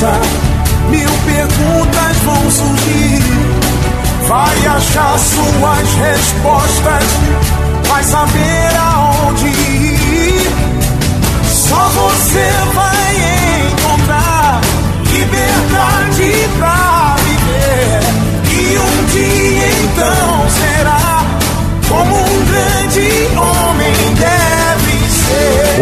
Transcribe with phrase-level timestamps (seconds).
[0.00, 0.20] Começa,
[0.88, 3.22] mil perguntas vão surgir.
[4.26, 7.04] Vai achar suas respostas,
[7.88, 10.50] vai saber aonde ir.
[11.44, 12.89] Só você vai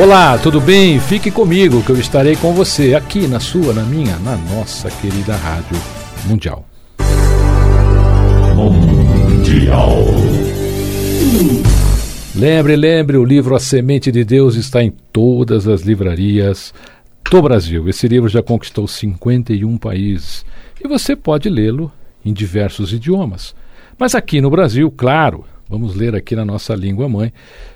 [0.01, 1.01] Olá, tudo bem?
[1.01, 5.35] Fique comigo que eu estarei com você aqui na sua, na minha, na nossa querida
[5.35, 5.77] Rádio
[6.25, 6.65] Mundial.
[8.55, 9.97] Mundial.
[12.33, 16.73] Lembre, lembre, o livro A Semente de Deus está em todas as livrarias
[17.29, 17.89] do Brasil.
[17.89, 20.47] Esse livro já conquistou 51 países
[20.81, 21.91] e você pode lê-lo
[22.25, 23.53] em diversos idiomas.
[23.99, 27.33] Mas aqui no Brasil, claro, vamos ler aqui na nossa língua mãe,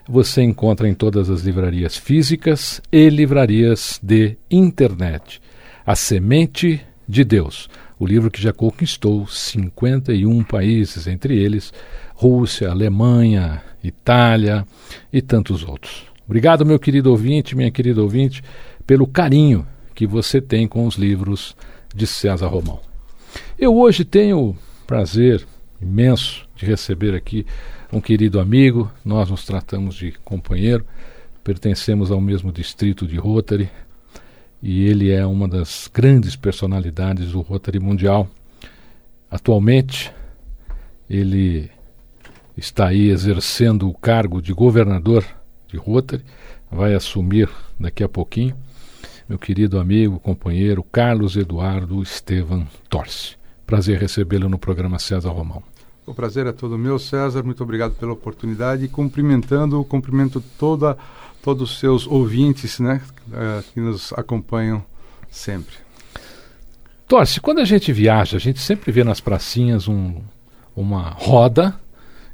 [0.08, 5.40] você encontra em todas as livrarias físicas e livrarias de internet.
[5.84, 11.72] A Semente de Deus, o livro que já conquistou 51 países, entre eles
[12.14, 14.66] Rússia, Alemanha, Itália
[15.12, 16.04] e tantos outros.
[16.24, 18.42] Obrigado, meu querido ouvinte, minha querida ouvinte,
[18.86, 21.54] pelo carinho que você tem com os livros
[21.94, 22.80] de César Romão.
[23.58, 25.44] Eu hoje tenho o prazer
[25.80, 27.44] imenso de receber aqui
[27.92, 30.84] um querido amigo, nós nos tratamos de companheiro,
[31.44, 33.68] pertencemos ao mesmo distrito de Rotary
[34.62, 38.26] e ele é uma das grandes personalidades do Rotary Mundial.
[39.30, 40.10] Atualmente,
[41.10, 41.70] ele
[42.56, 45.24] está aí exercendo o cargo de governador
[45.68, 46.24] de Rotary,
[46.70, 48.56] vai assumir daqui a pouquinho,
[49.28, 53.36] meu querido amigo, companheiro Carlos Eduardo Estevan Torce.
[53.66, 55.62] Prazer recebê-lo no programa César Romão.
[56.04, 57.42] O prazer é todo meu, César.
[57.42, 60.96] Muito obrigado pela oportunidade e cumprimentando, cumprimento toda,
[61.40, 63.00] todos os seus ouvintes, né,
[63.32, 64.84] eh, que nos acompanham
[65.30, 65.74] sempre.
[67.06, 70.16] Torce, quando a gente viaja, a gente sempre vê nas pracinhas um,
[70.74, 71.78] uma roda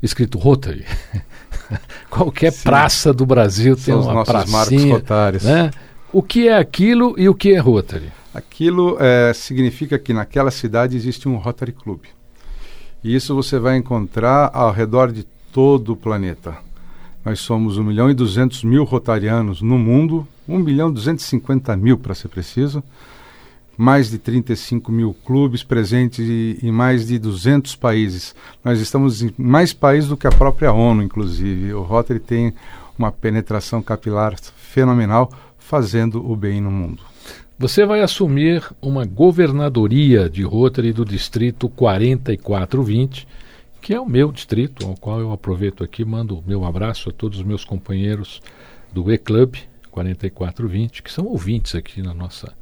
[0.03, 0.87] escrito Rotary.
[2.09, 2.63] Qualquer Sim.
[2.63, 5.43] praça do Brasil tem São os uma nossos marcos pracinha, rotários.
[5.43, 5.71] né?
[6.13, 8.11] O que é aquilo e o que é Rotary?
[8.33, 12.01] Aquilo eh, significa que naquela cidade existe um Rotary Club.
[13.03, 16.57] E isso você vai encontrar ao redor de todo o planeta.
[17.25, 21.99] Nós somos 1 milhão e 200 mil rotarianos no mundo, 1 milhão e 250 mil
[21.99, 22.83] para ser preciso,
[23.77, 28.35] mais de 35 mil clubes presentes em mais de 200 países.
[28.65, 31.73] Nós estamos em mais países do que a própria ONU, inclusive.
[31.75, 32.55] O Rotary tem
[32.99, 37.03] uma penetração capilar fenomenal, fazendo o bem no mundo.
[37.61, 43.27] Você vai assumir uma governadoria de Rotary do distrito 4420,
[43.83, 47.13] que é o meu distrito, ao qual eu aproveito aqui, mando o meu abraço a
[47.13, 48.41] todos os meus companheiros
[48.93, 49.57] do E-Club
[49.91, 52.55] 4420, que são ouvintes aqui na nossa,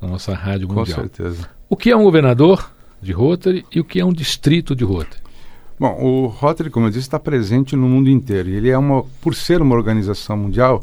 [0.00, 1.00] na nossa rádio Com mundial.
[1.00, 1.50] certeza.
[1.68, 2.72] O que é um governador
[3.02, 5.22] de Rotary e o que é um distrito de Rotary?
[5.78, 8.48] Bom, o Rotary, como eu disse, está presente no mundo inteiro.
[8.48, 10.82] Ele é uma, por ser uma organização mundial,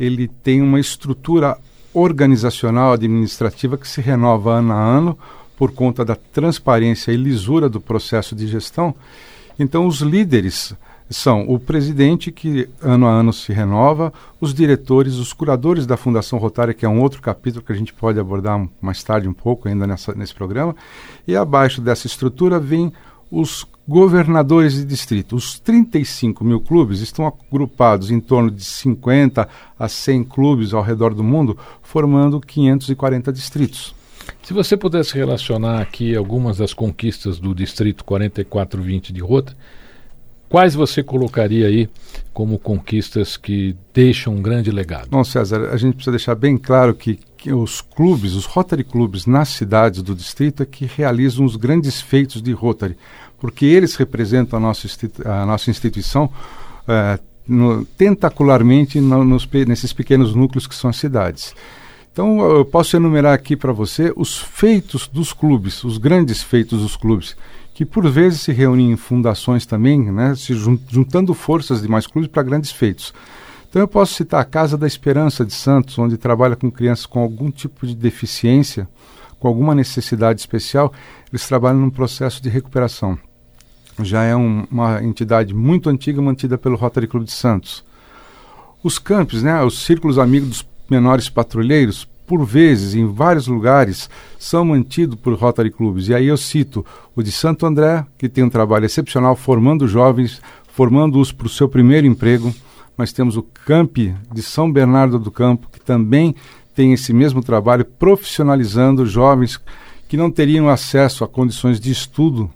[0.00, 1.56] ele tem uma estrutura
[1.94, 5.18] organizacional administrativa que se renova ano a ano
[5.56, 8.94] por conta da transparência e lisura do processo de gestão.
[9.58, 10.74] Então, os líderes
[11.08, 16.38] são o presidente, que ano a ano se renova, os diretores, os curadores da Fundação
[16.38, 19.68] Rotária, que é um outro capítulo que a gente pode abordar mais tarde um pouco
[19.68, 20.74] ainda nessa, nesse programa,
[21.28, 22.92] e abaixo dessa estrutura vem
[23.30, 25.36] os governadores de distrito.
[25.36, 29.48] Os 35 mil clubes estão agrupados em torno de 50
[29.78, 33.94] a 100 clubes ao redor do mundo, formando 540 distritos.
[34.42, 39.56] Se você pudesse relacionar aqui algumas das conquistas do distrito 4420 de Rotary,
[40.48, 41.88] quais você colocaria aí
[42.32, 45.08] como conquistas que deixam um grande legado?
[45.10, 49.26] Bom, César, a gente precisa deixar bem claro que, que os clubes, os Rotary clubes
[49.26, 52.96] nas cidades do distrito é que realizam os grandes feitos de Rotary,
[53.44, 54.88] porque eles representam a nossa,
[55.26, 56.30] a nossa instituição
[56.88, 61.54] eh, no- tentacularmente no- nos nesses pequenos núcleos que são as cidades.
[62.10, 66.96] Então, eu posso enumerar aqui para você os feitos dos clubes, os grandes feitos dos
[66.96, 67.36] clubes,
[67.74, 72.30] que por vezes se reúnem em fundações também, né, se juntando forças de mais clubes
[72.30, 73.12] para grandes feitos.
[73.68, 77.20] Então, eu posso citar a Casa da Esperança de Santos, onde trabalha com crianças com
[77.20, 78.88] algum tipo de deficiência,
[79.38, 80.90] com alguma necessidade especial,
[81.30, 83.18] eles trabalham num processo de recuperação.
[84.02, 87.84] Já é um, uma entidade muito antiga mantida pelo Rotary Clube de Santos.
[88.82, 94.08] Os campos, né, os círculos amigos dos menores patrulheiros, por vezes, em vários lugares,
[94.38, 96.08] são mantidos por Rotary Clubes.
[96.08, 100.40] E aí eu cito o de Santo André, que tem um trabalho excepcional formando jovens,
[100.72, 102.52] formando-os para o seu primeiro emprego.
[102.96, 106.34] Nós temos o Camp de São Bernardo do Campo, que também
[106.74, 109.60] tem esse mesmo trabalho, profissionalizando jovens
[110.08, 112.50] que não teriam acesso a condições de estudo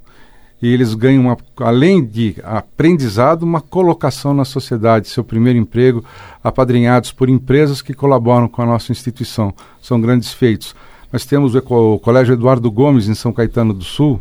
[0.61, 6.05] e eles ganham, uma, além de aprendizado, uma colocação na sociedade, seu primeiro emprego,
[6.43, 9.55] apadrinhados por empresas que colaboram com a nossa instituição.
[9.81, 10.75] São grandes feitos.
[11.13, 14.21] Nós temos o, Colégio Eduardo Gomes, em São Caetano do Sul,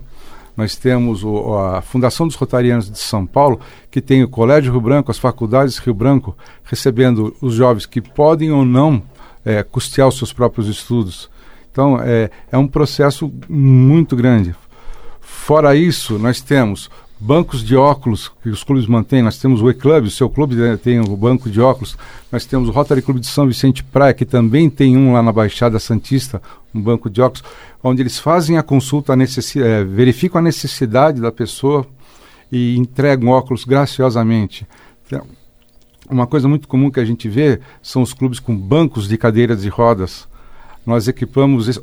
[0.56, 3.60] nós temos o, a Fundação dos Rotarianos de São Paulo,
[3.92, 8.51] que tem o Colégio Rio Branco, as faculdades Rio Branco, recebendo os jovens que podem
[8.51, 9.01] ou não
[9.45, 11.30] é, custear os seus próprios estudos.
[11.72, 14.56] Então, é, é um processo muito grande.
[15.47, 19.21] Fora isso, nós temos bancos de óculos que os clubes mantêm.
[19.21, 21.97] Nós temos o E-Club, o seu clube né, tem o banco de óculos.
[22.29, 25.31] Nós temos o Rotary Clube de São Vicente Praia, que também tem um lá na
[25.31, 26.41] Baixada Santista,
[26.75, 27.45] um banco de óculos,
[27.81, 31.88] onde eles fazem a consulta, a é, verificam a necessidade da pessoa
[32.51, 34.67] e entregam óculos graciosamente.
[35.05, 35.25] Então,
[36.09, 39.61] uma coisa muito comum que a gente vê são os clubes com bancos de cadeiras
[39.61, 40.27] de rodas
[40.88, 41.81] nós equipamos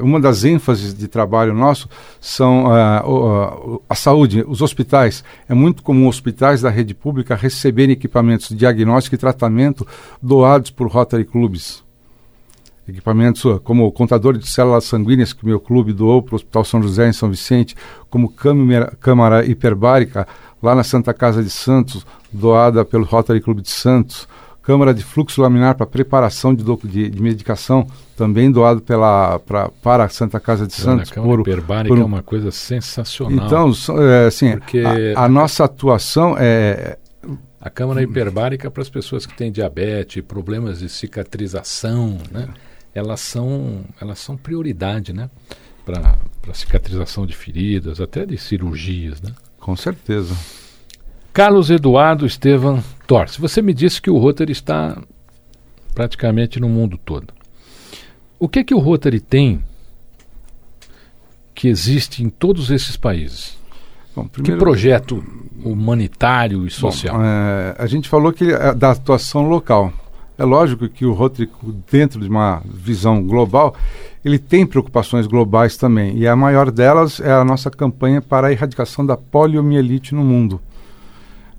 [0.00, 1.88] uma das ênfases de trabalho nosso
[2.20, 5.24] são uh, a saúde, os hospitais.
[5.48, 9.84] É muito comum hospitais da rede pública receberem equipamentos de diagnóstico e tratamento
[10.22, 11.82] doados por Rotary Clubes.
[12.86, 16.80] Equipamentos como o contador de células sanguíneas que meu clube doou para o Hospital São
[16.80, 17.74] José em São Vicente,
[18.08, 20.28] como câmera, câmara hiperbárica
[20.62, 24.28] lá na Santa Casa de Santos, doada pelo Rotary Clube de Santos
[24.64, 30.04] câmara de fluxo laminar para preparação de, de, de, medicação, também doado pela, pra, para
[30.04, 31.10] a Santa Casa de Santos.
[31.10, 33.46] A câmara por, hiperbárica por, é uma coisa sensacional.
[33.46, 34.48] Então, é, assim,
[35.14, 36.98] a, a, nossa atuação é...
[37.60, 42.48] A câmara hiperbárica para as pessoas que têm diabetes, problemas de cicatrização, né?
[42.94, 45.30] elas, são, elas são prioridade né?
[45.84, 46.18] para
[46.54, 49.20] cicatrização de feridas, até de cirurgias.
[49.20, 49.30] Né?
[49.58, 50.34] Com certeza.
[51.34, 54.96] Carlos Eduardo Estevam Torce, você me disse que o Rotary está
[55.92, 57.34] praticamente no mundo todo.
[58.38, 59.60] O que é que o Rotary tem
[61.52, 63.58] que existe em todos esses países?
[64.14, 65.24] Bom, primeiro, que projeto
[65.64, 67.16] humanitário e social?
[67.16, 69.92] Bom, é, a gente falou que é da atuação local.
[70.38, 71.50] É lógico que o Rotary,
[71.90, 73.74] dentro de uma visão global,
[74.24, 76.16] ele tem preocupações globais também.
[76.16, 80.60] E a maior delas é a nossa campanha para a erradicação da poliomielite no mundo.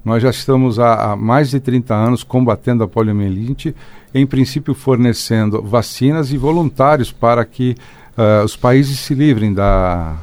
[0.05, 3.75] Nós já estamos há, há mais de 30 anos combatendo a poliomielite,
[4.13, 7.75] em princípio fornecendo vacinas e voluntários para que
[8.15, 10.15] uh, os países se livrem da,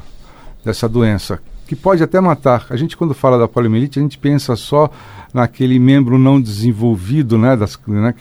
[0.63, 2.67] dessa doença, que pode até matar.
[2.69, 4.89] A gente, quando fala da poliomielite, a gente pensa só
[5.33, 8.13] naquele membro não desenvolvido, né, das, né,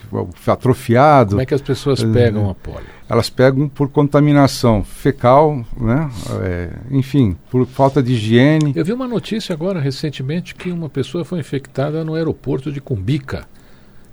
[0.46, 1.30] atrofiado.
[1.30, 2.86] Como é que as pessoas pegam a polio?
[3.08, 6.10] Elas pegam por contaminação fecal, né,
[6.42, 8.72] é, enfim, por falta de higiene.
[8.74, 13.46] Eu vi uma notícia agora, recentemente, que uma pessoa foi infectada no aeroporto de Cumbica.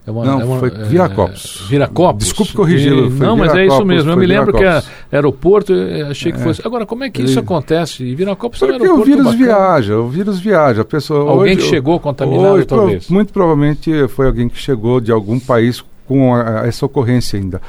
[0.08, 1.64] É uma, não, é uma, foi Viracopos.
[1.66, 2.24] É, Viracopos.
[2.26, 3.10] Desculpe corrigi-lo.
[3.10, 4.10] Não, mas é isso mesmo.
[4.12, 5.74] Eu me lembro que era aeroporto,
[6.10, 6.42] achei que é.
[6.42, 6.62] fosse.
[6.66, 8.04] Agora, como é que isso acontece?
[8.04, 9.46] E Viracopos é um aeroporto o vírus bacana.
[9.46, 10.82] viaja, o vírus viaja.
[10.82, 13.10] A pessoa, alguém hoje, que chegou contaminado, hoje, talvez?
[13.10, 17.62] Muito provavelmente foi alguém que chegou de algum país com a, essa ocorrência ainda.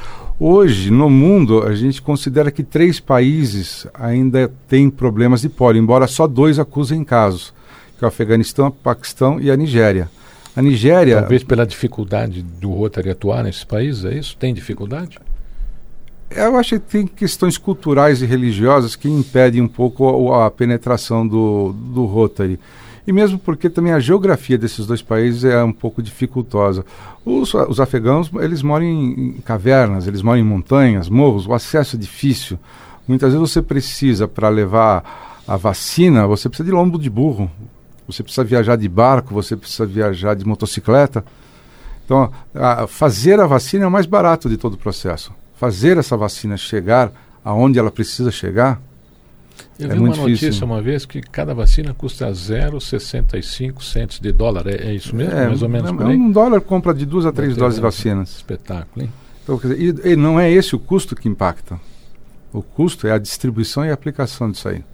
[0.42, 6.06] Hoje, no mundo, a gente considera que três países ainda têm problemas de pólio, embora
[6.06, 7.52] só dois acusem casos,
[7.98, 10.08] que é o Afeganistão, o Paquistão e a Nigéria.
[10.56, 11.20] A Nigéria.
[11.20, 14.36] Talvez pela dificuldade do Rotary atuar nesses países, é isso?
[14.36, 15.18] Tem dificuldade?
[16.30, 21.26] Eu acho que tem questões culturais e religiosas que impedem um pouco a, a penetração
[21.26, 22.58] do, do Rotary.
[23.06, 26.84] E mesmo porque também a geografia desses dois países é um pouco dificultosa.
[27.24, 31.96] Os, os afegãos, eles moram em, em cavernas, eles moram em montanhas, morros, o acesso
[31.96, 32.58] é difícil.
[33.08, 37.50] Muitas vezes você precisa, para levar a vacina, você precisa de lombo de burro.
[38.12, 41.24] Você precisa viajar de barco, você precisa viajar de motocicleta.
[42.04, 45.32] Então, a, fazer a vacina é o mais barato de todo o processo.
[45.56, 47.12] Fazer essa vacina chegar
[47.44, 48.80] aonde ela precisa chegar.
[49.78, 50.66] Eu é vi uma notícia difícil.
[50.66, 54.66] uma vez que cada vacina custa 0,65 centos de dólar.
[54.66, 55.32] É, é, isso mesmo?
[55.32, 56.16] É, mais ou menos é, aí?
[56.16, 58.36] Um dólar compra de duas a três doses de vacinas.
[58.36, 59.12] Espetáculo, hein?
[59.42, 61.80] Então, e, e não é esse o custo que impacta.
[62.52, 64.84] O custo é a distribuição e a aplicação disso aí.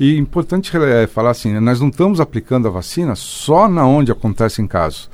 [0.00, 4.10] E importante é, falar assim, né, nós não estamos aplicando a vacina só na onde
[4.10, 5.10] acontecem casos.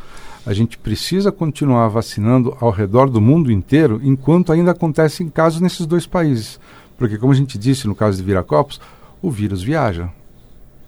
[0.46, 5.86] A gente precisa continuar vacinando ao redor do mundo inteiro enquanto ainda acontecem casos nesses
[5.86, 6.60] dois países.
[6.96, 8.80] Porque, como a gente disse no caso de Viracopos,
[9.20, 10.08] o vírus viaja.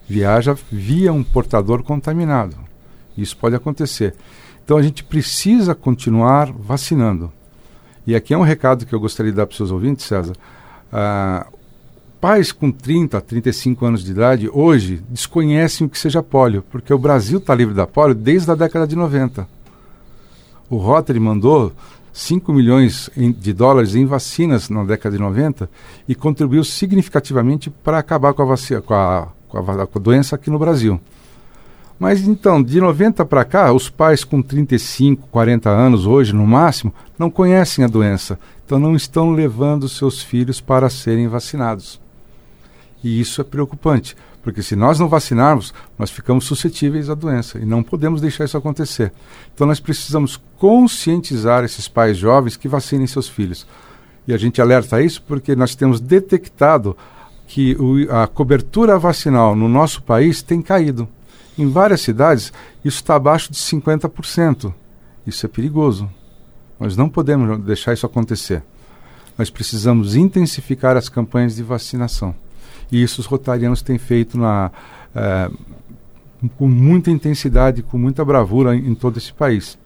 [0.09, 2.57] Viaja via um portador contaminado.
[3.17, 4.14] Isso pode acontecer.
[4.64, 7.33] Então a gente precisa continuar vacinando.
[8.07, 10.35] E aqui é um recado que eu gostaria de dar para os seus ouvintes, César.
[10.93, 11.49] Ah,
[12.20, 16.98] pais com 30, 35 anos de idade hoje desconhecem o que seja polio, porque o
[16.98, 19.48] Brasil está livre da polio desde a década de 90.
[20.68, 21.72] O Rotary mandou
[22.12, 25.70] 5 milhões de dólares em vacinas na década de 90
[26.08, 30.34] e contribuiu significativamente para acabar com a, vacina, com, a, com, a, com a doença
[30.34, 31.00] aqui no Brasil.
[31.98, 36.92] Mas então, de 90 para cá, os pais com 35, 40 anos hoje, no máximo,
[37.18, 38.38] não conhecem a doença.
[38.64, 42.00] Então não estão levando seus filhos para serem vacinados.
[43.02, 47.64] E isso é preocupante, porque se nós não vacinarmos, nós ficamos suscetíveis à doença e
[47.64, 49.12] não podemos deixar isso acontecer.
[49.55, 53.67] Então nós precisamos conscientizar esses pais jovens que vacinem seus filhos.
[54.26, 56.97] E a gente alerta isso porque nós temos detectado
[57.47, 61.09] que o, a cobertura vacinal no nosso país tem caído.
[61.57, 62.52] Em várias cidades,
[62.85, 64.73] isso está abaixo de 50%.
[65.26, 66.09] Isso é perigoso.
[66.78, 68.62] Nós não podemos deixar isso acontecer.
[69.37, 72.35] Nós precisamos intensificar as campanhas de vacinação.
[72.90, 74.71] E isso os rotarianos têm feito na,
[75.14, 75.50] é,
[76.57, 79.78] com muita intensidade, com muita bravura em, em todo esse país.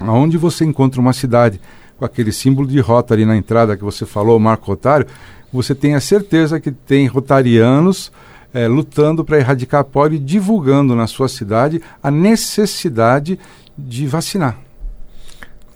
[0.00, 1.60] Onde você encontra uma cidade
[1.96, 5.06] com aquele símbolo de Rotary na entrada que você falou, Marco Rotário,
[5.52, 8.12] você tem a certeza que tem rotarianos
[8.52, 13.38] é, lutando para erradicar a polio e divulgando na sua cidade a necessidade
[13.76, 14.58] de vacinar.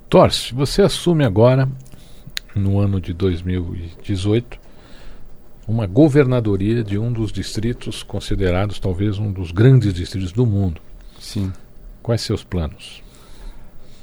[0.08, 1.68] Torce, você assume agora,
[2.54, 4.58] no ano de 2018,
[5.70, 10.80] uma governadoria de um dos distritos considerados talvez um dos grandes distritos do mundo.
[11.20, 11.52] Sim.
[12.02, 13.00] Quais seus planos?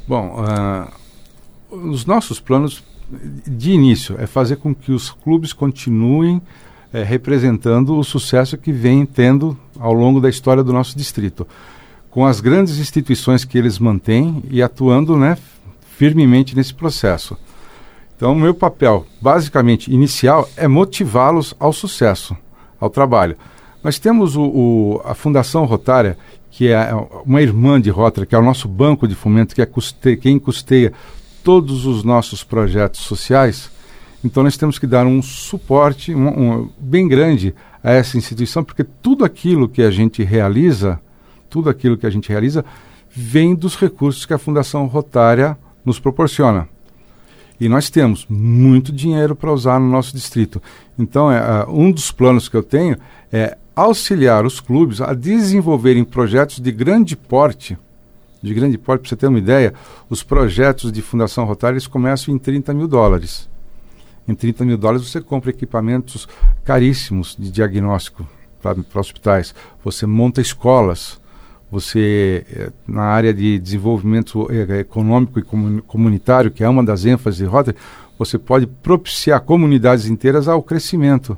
[0.07, 2.81] Bom, uh, os nossos planos
[3.45, 6.41] de início é fazer com que os clubes continuem
[6.93, 11.45] é, representando o sucesso que vem tendo ao longo da história do nosso distrito,
[12.09, 15.37] com as grandes instituições que eles mantêm e atuando né,
[15.97, 17.37] firmemente nesse processo.
[18.17, 22.35] Então, o meu papel, basicamente, inicial, é motivá-los ao sucesso,
[22.79, 23.37] ao trabalho.
[23.83, 26.17] Nós temos o, o, a Fundação Rotária,
[26.49, 26.89] que é
[27.23, 29.69] uma irmã de Rotary, que é o nosso banco de fomento, que é
[30.15, 30.91] quem custeia
[31.43, 33.69] todos os nossos projetos sociais.
[34.25, 38.83] Então, nós temos que dar um suporte um, um, bem grande a essa instituição, porque
[38.83, 40.99] tudo aquilo que a gente realiza,
[41.51, 42.65] tudo aquilo que a gente realiza,
[43.11, 45.55] vem dos recursos que a Fundação Rotária
[45.85, 46.67] nos proporciona.
[47.59, 50.61] E nós temos muito dinheiro para usar no nosso distrito.
[50.97, 52.97] Então, é, um dos planos que eu tenho
[53.31, 57.77] é auxiliar os clubes a desenvolverem projetos de grande porte.
[58.41, 59.73] De grande porte, para você ter uma ideia,
[60.09, 63.49] os projetos de Fundação Rotária começam em 30 mil dólares.
[64.27, 66.27] Em 30 mil dólares você compra equipamentos
[66.63, 68.27] caríssimos de diagnóstico
[68.61, 69.55] para hospitais.
[69.83, 71.19] Você monta escolas
[71.69, 75.43] você, eh, na área de desenvolvimento eh, econômico e
[75.81, 77.77] comunitário, que é uma das ênfases de Rotary,
[78.17, 81.37] você pode propiciar comunidades inteiras ao crescimento.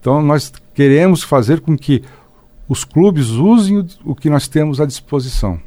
[0.00, 2.02] Então, nós queremos fazer com que
[2.68, 5.60] os clubes usem o que nós temos à disposição.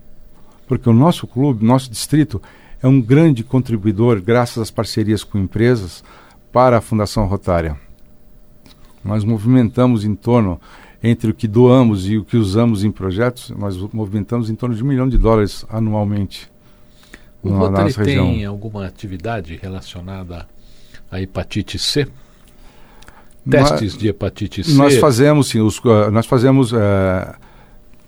[0.67, 2.41] Porque o nosso clube, nosso distrito,
[2.81, 6.03] é um grande contribuidor, graças às parcerias com empresas,
[6.51, 7.77] para a Fundação Rotária.
[9.03, 10.59] Nós movimentamos em torno
[11.03, 14.83] entre o que doamos e o que usamos em projetos, nós movimentamos em torno de
[14.83, 16.49] um milhão de dólares anualmente.
[17.41, 20.47] O na, Rotary tem alguma atividade relacionada
[21.09, 22.07] à hepatite C?
[23.49, 24.73] Testes nós, de hepatite C?
[24.73, 25.59] Nós fazemos, sim.
[25.59, 26.71] Os, uh, nós fazemos...
[26.71, 26.77] Uh,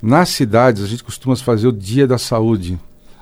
[0.04, 2.78] nas cidades, a gente costuma fazer o Dia da Saúde,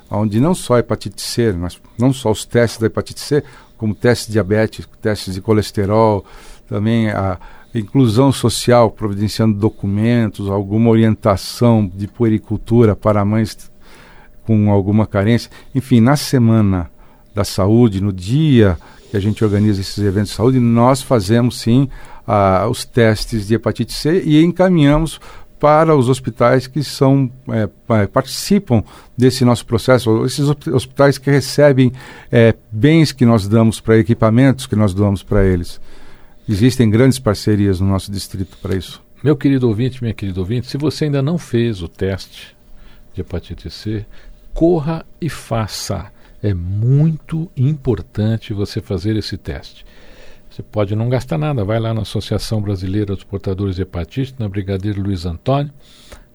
[0.10, 3.44] onde não só a hepatite C, mas não só os testes da hepatite C,
[3.78, 6.26] como testes de diabetes, testes de colesterol,
[6.68, 7.40] também a
[7.80, 13.72] inclusão social, providenciando documentos, alguma orientação de puericultura para mães
[14.46, 15.50] com alguma carência.
[15.74, 16.90] Enfim, na semana
[17.34, 18.78] da saúde, no dia
[19.10, 21.90] que a gente organiza esses eventos de saúde, nós fazemos sim
[22.28, 25.20] uh, os testes de hepatite C e encaminhamos
[25.62, 28.84] para os hospitais que são é, participam
[29.16, 31.92] desse nosso processo, esses hospitais que recebem
[32.32, 35.80] é, bens que nós damos para equipamentos que nós damos para eles.
[36.48, 39.02] Existem grandes parcerias no nosso distrito para isso.
[39.24, 42.56] Meu querido ouvinte, minha querida ouvinte, se você ainda não fez o teste
[43.14, 44.06] de hepatite C,
[44.54, 46.12] corra e faça.
[46.42, 49.86] É muito importante você fazer esse teste.
[50.50, 54.50] Você pode não gastar nada, vai lá na Associação Brasileira dos Portadores de Hepatite, na
[54.50, 55.72] Brigadeiro Luiz Antônio.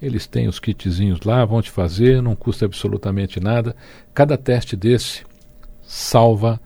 [0.01, 3.77] Eles têm os kitzinhos lá, vão te fazer, não custa absolutamente nada.
[4.15, 5.23] Cada teste desse
[5.83, 6.59] salva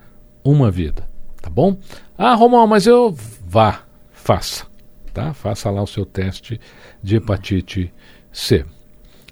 [0.45, 1.09] uma vida,
[1.41, 1.77] tá bom?
[2.17, 3.15] Ah, Romão, mas eu
[3.47, 3.83] vá,
[4.13, 4.67] faça,
[5.13, 5.33] tá?
[5.33, 6.61] Faça lá o seu teste
[7.03, 7.93] de hepatite
[8.33, 8.65] C.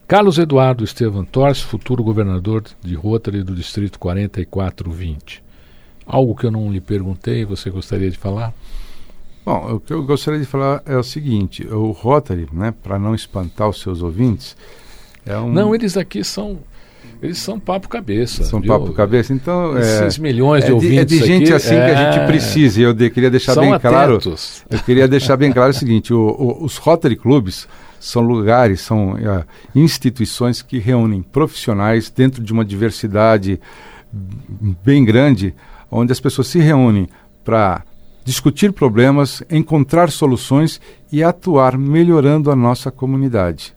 [0.06, 5.42] Carlos Eduardo Estevam Torres, futuro governador de Rotary do Distrito 4420.
[6.06, 8.54] Algo que eu não lhe perguntei, você gostaria de falar?
[9.44, 13.14] Bom, o que eu gostaria de falar é o seguinte: o Rotary, né, para não
[13.14, 14.56] espantar os seus ouvintes,
[15.24, 15.52] é um.
[15.52, 16.58] Não, eles aqui são.
[17.20, 18.44] Eles são papo cabeça.
[18.44, 18.68] São viu?
[18.68, 19.32] papo cabeça.
[19.32, 21.06] Então, Esses é, milhões de é ouvintes.
[21.06, 22.80] De, é de gente aqui, assim que a gente precisa.
[22.80, 24.16] E eu de, queria deixar são bem claro.
[24.16, 24.64] atentos.
[24.70, 27.66] Eu queria deixar bem claro o seguinte: o, o, os Rotary Clubs
[27.98, 29.44] são lugares, são uh,
[29.74, 33.60] instituições que reúnem profissionais dentro de uma diversidade
[34.84, 35.54] bem grande,
[35.90, 37.08] onde as pessoas se reúnem
[37.44, 37.82] para
[38.24, 43.74] discutir problemas, encontrar soluções e atuar melhorando a nossa comunidade.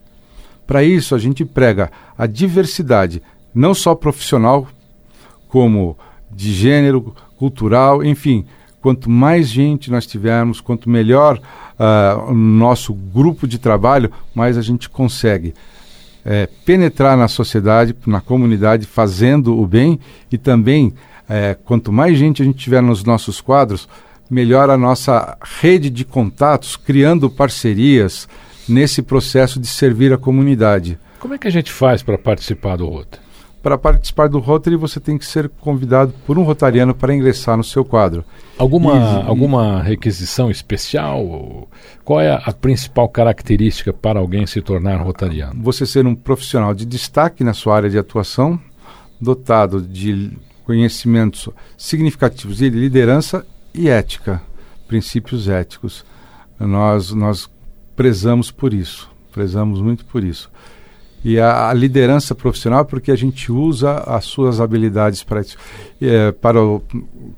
[0.72, 3.22] Para isso, a gente prega a diversidade,
[3.54, 4.70] não só profissional,
[5.50, 5.98] como
[6.34, 8.46] de gênero, cultural, enfim.
[8.82, 14.62] Quanto mais gente nós tivermos, quanto melhor uh, o nosso grupo de trabalho, mais a
[14.62, 15.54] gente consegue
[16.24, 20.00] é, penetrar na sociedade, na comunidade, fazendo o bem
[20.32, 20.94] e também,
[21.28, 23.90] é, quanto mais gente a gente tiver nos nossos quadros,
[24.30, 28.26] melhor a nossa rede de contatos, criando parcerias
[28.72, 30.98] nesse processo de servir a comunidade.
[31.20, 33.22] Como é que a gente faz para participar do Rotary?
[33.62, 37.64] Para participar do Rotary, você tem que ser convidado por um rotariano para ingressar no
[37.64, 38.26] seu quadro.
[38.58, 41.68] Alguma, E- alguma requisição especial?
[42.04, 45.62] Qual é a, a principal característica para alguém se tornar rotariano?
[45.62, 48.60] Você ser um profissional de destaque na sua área de atuação,
[49.20, 50.32] dotado de
[50.66, 51.48] conhecimentos
[51.78, 54.42] significativos de liderança e ética,
[54.88, 56.04] princípios éticos.
[56.60, 57.50] Nós, nós
[58.02, 60.50] prezamos por isso, prezamos muito por isso.
[61.24, 65.56] E a, a liderança profissional, porque a gente usa as suas habilidades para isso.
[66.02, 66.82] É, para, o-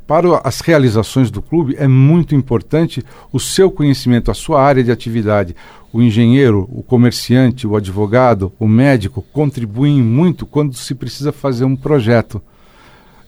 [0.08, 4.90] para as realizações do clube, é muito importante o seu conhecimento, a sua área de
[4.90, 5.54] atividade.
[5.92, 11.76] O engenheiro, o comerciante, o advogado, o médico contribuem muito quando se precisa fazer um
[11.76, 12.42] projeto.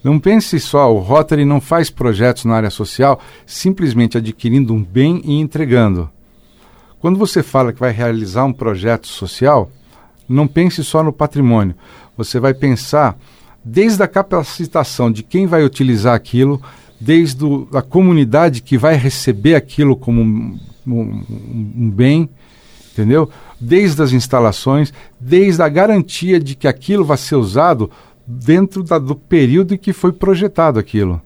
[0.02, 5.21] Não pense só, o Rotary não faz projetos na área social simplesmente adquirindo um bem
[5.26, 6.10] e entregando.
[7.06, 9.70] Quando você fala que vai realizar um projeto social,
[10.28, 11.76] não pense só no patrimônio.
[12.18, 13.15] Você vai pensar
[13.63, 16.60] desde a capacitação de quem vai utilizar aquilo,
[17.00, 21.24] desde a comunidade que vai receber aquilo como um, um-
[21.78, 22.28] um bem,
[22.91, 23.30] entendeu?
[23.62, 27.91] Desde as instalações, desde a garantia de que aquilo vai ser usado
[28.26, 31.22] dentro da- do período em que foi projetado aquilo.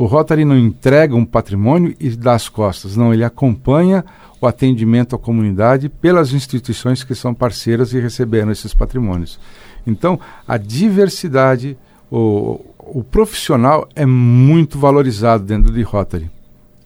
[0.00, 4.02] O Rotary não entrega um patrimônio e dá as costas, não, ele acompanha
[4.40, 9.38] o atendimento à comunidade pelas instituições que são parceiras e receberam esses patrimônios.
[9.86, 11.76] Então, a diversidade,
[12.10, 16.30] o, o profissional é muito valorizado dentro de Rotary.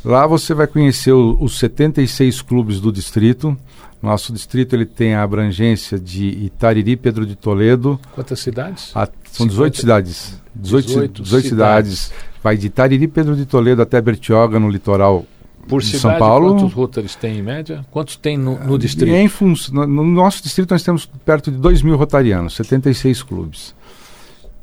[0.04, 3.58] Lá você vai conhecer o- os 76 clubes do distrito.
[4.02, 8.92] Nosso distrito ele tem a abrangência de Itariri, Pedro de Toledo, Quantas cidades?
[8.96, 10.42] a- são 18 50 cidades.
[10.56, 12.14] 18, 18 18 cidades.
[12.44, 15.26] Vai de Itariri, Pedro de Toledo até Bertioga, no litoral
[15.68, 16.56] Por de cidade, São Paulo.
[16.56, 17.86] quantos rotaries tem em média?
[17.92, 19.14] Quantos tem no, no E distrito?
[19.16, 23.76] em func- no, no nosso distrito nós temos perto de 2 mil rotarianos, 76 clubes.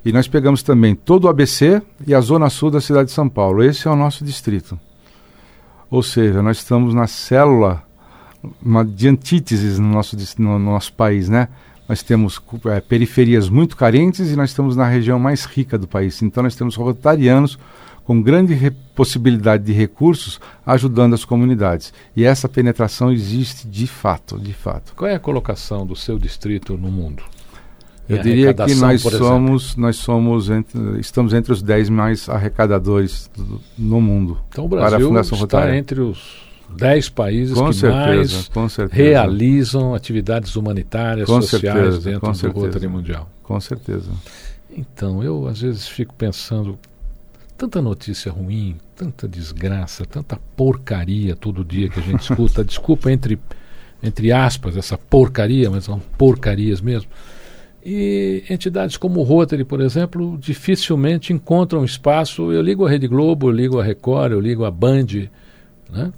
[0.04, 3.28] E nós pegamos também todo o ABC e a zona sul da cidade de São
[3.28, 3.62] Paulo.
[3.62, 4.78] Esse é o nosso distrito.
[5.90, 7.82] Ou seja, nós estamos na célula
[8.62, 11.48] uma de antíteses no nosso, no, no nosso país, né?
[11.88, 16.20] Nós temos eh, periferias muito carentes e nós estamos na região mais rica do país.
[16.22, 17.58] Então nós temos rotarianos
[18.04, 21.92] com grande possibilidade de recursos ajudando as comunidades.
[22.14, 24.92] E essa penetração existe de fato, de fato.
[24.94, 27.22] Qual é a colocação do seu distrito no mundo?
[28.06, 33.60] Eu diria que nós somos, nós somos entre, estamos entre os 10 mais arrecadadores do-
[33.78, 34.38] no mundo.
[34.50, 35.74] Então o Brasil está Rotária.
[35.78, 36.44] entre os
[36.76, 42.66] 10 países Com que certeza, mais realizam atividades humanitárias, Com sociais certeza, dentro do certeza.
[42.66, 43.30] Rotary Mundial.
[43.42, 44.10] Com certeza.
[44.70, 46.78] Então, eu às vezes fico pensando,
[47.56, 52.62] tanta notícia ruim, tanta desgraça, tanta porcaria todo dia que a gente escuta.
[52.64, 53.38] Desculpa entre,
[54.02, 57.10] entre aspas essa porcaria, mas são porcarias mesmo.
[57.84, 62.50] E entidades como o Rotary, por exemplo, dificilmente encontram espaço.
[62.50, 65.28] Eu ligo a Rede Globo, eu ligo a Record, eu ligo a Band.
[65.90, 66.10] Né?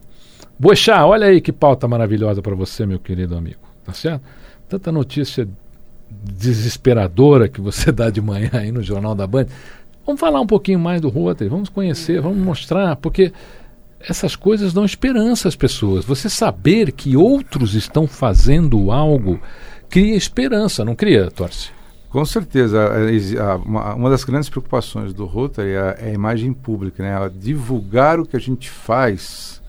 [0.57, 3.59] Boixá, olha aí que pauta maravilhosa para você, meu querido amigo.
[3.85, 4.23] Tá certo?
[4.69, 5.47] Tanta notícia
[6.09, 9.47] desesperadora que você dá de manhã aí no Jornal da Band.
[10.07, 13.33] Vamos falar um pouquinho mais do Rotary, vamos conhecer, vamos mostrar, porque
[14.01, 16.05] essas coisas dão esperança às pessoas.
[16.05, 19.41] Você saber que outros estão fazendo algo
[19.91, 21.71] cria esperança, não cria, Torce?
[22.09, 22.89] Com certeza.
[23.97, 27.31] Uma das grandes preocupações do Rotary é, é a imagem pública, né?
[27.35, 29.61] divulgar o que a gente faz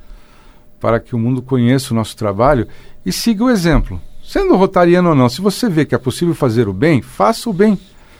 [0.79, 2.67] para que o mundo conheça o nosso trabalho
[3.03, 3.99] e siga o exemplo.
[4.23, 7.53] Sendo rotariano ou não, se você vê que é possível fazer o bem, faça o
[7.53, 7.79] bem.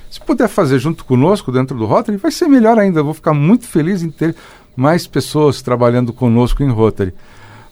[0.09, 2.99] Se puder fazer junto conosco dentro do Rotary, vai ser melhor ainda.
[2.99, 4.35] Eu vou ficar muito feliz em ter
[4.75, 7.13] mais pessoas trabalhando conosco em Rotary.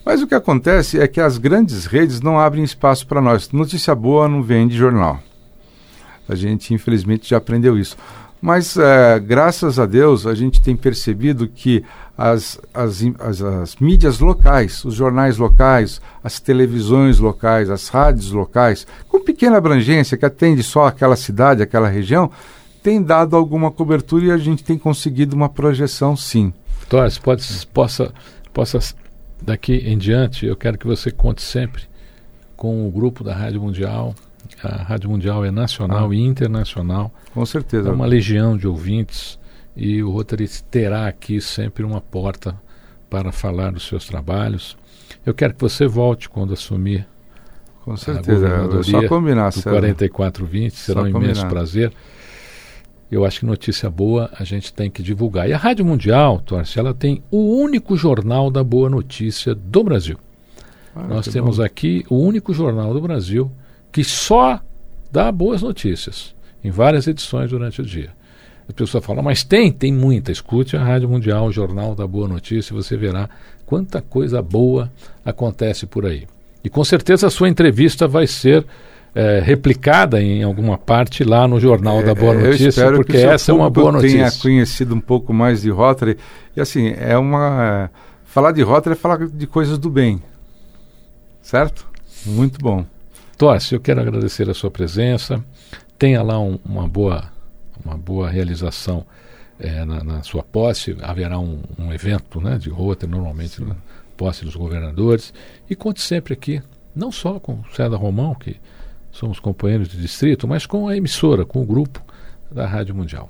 [0.05, 3.51] Mas o que acontece é que as grandes redes não abrem espaço para nós.
[3.51, 5.19] Notícia boa não vem de jornal.
[6.27, 7.95] A gente, infelizmente, já aprendeu isso.
[8.45, 11.83] Mas, é, graças a Deus, a gente tem percebido que
[12.15, 18.85] as, as, as, as, mídias locais, os jornais locais, as televisões locais, as rádios locais,
[19.09, 22.29] com pequena abrangência, que atende só aquela cidade, aquela região,
[22.83, 26.53] têm dado alguma cobertura e a gente tem conseguido uma projeção, sim.
[26.87, 28.13] Torres, pode, possa,
[28.53, 28.77] possa,
[29.41, 31.81] daqui em diante, eu quero que você conte sempre
[32.55, 34.13] com o grupo da Rádio Mundial,
[34.63, 36.15] a Rádio Mundial é nacional ah.
[36.15, 37.13] e internacional.
[37.33, 37.89] Com certeza.
[37.89, 39.39] É uma legião de ouvintes
[39.75, 42.55] e o Rotary terá aqui sempre uma porta
[43.09, 44.77] para falar dos seus trabalhos.
[45.25, 47.05] Eu quero que você volte quando assumir
[47.83, 51.49] com certeza, a só combinar, do 4420, será um imenso combinar.
[51.49, 51.93] prazer.
[53.11, 55.47] Eu acho que notícia boa a gente tem que divulgar.
[55.47, 60.17] E a Rádio Mundial, Torce, ela tem o único jornal da boa notícia do Brasil.
[60.95, 61.63] Ah, Nós temos bom.
[61.63, 63.51] aqui o único jornal do Brasil
[63.95, 64.59] que só
[65.09, 68.09] dá boas notícias em várias edições durante o dia.
[68.67, 70.33] A pessoa fala, mas tem, tem muita.
[70.33, 73.29] Escute a Rádio Mundial, o Jornal da Boa Notícia, e você verá
[73.65, 74.91] quanta coisa boa
[75.23, 76.27] acontece por aí.
[76.61, 78.65] E com certeza a sua entrevista vai ser
[79.13, 83.55] é, replicada em alguma parte lá no Jornal é, da Boa Notícia, porque essa é
[83.55, 84.17] uma boa notícia.
[84.17, 86.17] tenha conhecido um pouco mais de Rotary.
[86.53, 87.89] E assim, é uma.
[88.25, 90.21] Falar de Rotary é falar de coisas do bem.
[91.41, 91.87] Certo?
[92.25, 92.85] Muito bom.
[93.37, 95.43] Torce, eu quero agradecer a sua presença.
[95.99, 97.25] Tenha lá um, uma, boa,
[97.83, 99.05] uma boa realização
[99.59, 100.95] é, na, na, sua posse.
[101.01, 103.75] Haverá um, um evento né, de rota, normalmente na
[104.15, 105.33] posse dos governadores.
[105.69, 106.61] E conte sempre aqui,
[106.95, 108.55] não só com César Romão, que
[109.11, 112.01] somos companheiros de distrito, mas com a emissora, com o grupo
[112.49, 113.29] da Rádio Mundial.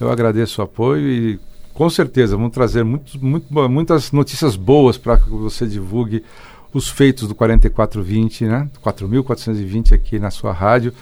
[0.00, 1.40] Eu agradeço o apoio e
[1.72, 6.24] com certeza vamos trazer muito, muito, muitas notícias boas para que você divulgue
[6.74, 8.68] os feitos do 4420, né?
[8.82, 10.92] 4.420 aqui na sua rádio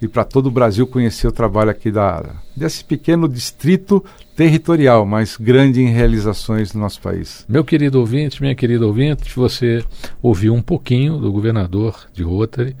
[0.00, 4.04] e para todo o Brasil conhecer o trabalho aqui da, desse pequeno distrito
[4.36, 7.44] territorial, mas grande em realizações no nosso país.
[7.48, 9.84] Meu querido ouvinte, minha querida ouvinte, você
[10.22, 12.76] ouviu um pouquinho do governador de Rotary,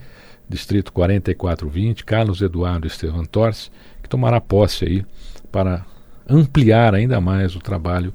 [0.48, 3.70] distrito 4420, Carlos Eduardo Estevan Torres,
[4.02, 5.06] que tomará posse aí
[5.50, 5.84] para
[6.28, 8.14] ampliar ainda mais o trabalho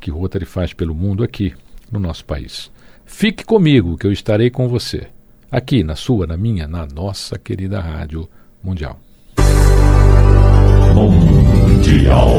[0.00, 1.52] que Rotary faz pelo mundo aqui
[1.90, 2.70] no nosso país.
[3.12, 5.08] Fique comigo, que eu estarei com você,
[5.50, 8.26] aqui na sua, na minha, na nossa querida Rádio
[8.64, 8.98] Mundial.
[10.94, 12.30] Mundial.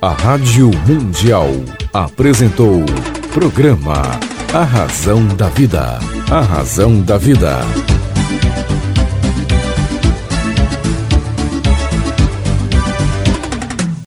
[0.00, 1.48] A Rádio Mundial
[1.92, 2.80] apresentou
[3.34, 4.02] programa
[4.54, 5.98] A Razão da Vida.
[6.30, 7.58] A Razão da Vida.